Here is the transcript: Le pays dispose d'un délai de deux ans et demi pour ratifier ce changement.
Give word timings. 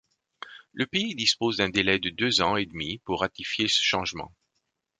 Le 0.73 0.87
pays 0.87 1.13
dispose 1.13 1.57
d'un 1.57 1.69
délai 1.69 1.99
de 1.99 2.09
deux 2.09 2.41
ans 2.41 2.55
et 2.57 2.65
demi 2.65 2.97
pour 3.05 3.19
ratifier 3.21 3.67
ce 3.67 3.79
changement. 3.83 4.31